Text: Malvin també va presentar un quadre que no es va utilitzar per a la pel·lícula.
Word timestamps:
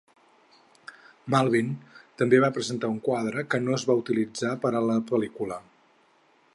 Malvin 1.33 1.67
també 2.21 2.39
va 2.45 2.49
presentar 2.57 2.91
un 2.95 2.97
quadre 3.09 3.45
que 3.53 3.61
no 3.67 3.77
es 3.79 3.87
va 3.91 3.99
utilitzar 4.03 4.57
per 4.65 4.75
a 4.81 4.85
la 4.91 5.01
pel·lícula. 5.13 5.65